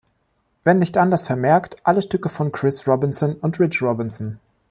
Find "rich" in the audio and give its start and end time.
3.59-3.83